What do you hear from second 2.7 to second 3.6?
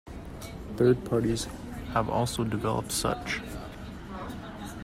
such.